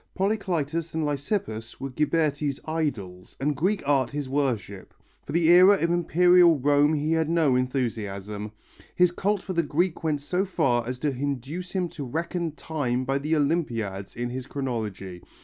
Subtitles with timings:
[0.15, 5.91] Polycletus and Lysippus were Ghiberti's idols, and Greek art his worship; for the era of
[5.91, 8.51] Imperial Rome he had no enthusiasm.
[8.95, 13.05] His cult for the Greek went so far as to induce him to reckon time
[13.05, 15.21] by the Olympiads in his chronology.